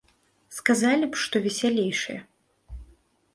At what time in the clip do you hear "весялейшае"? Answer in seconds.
1.45-2.17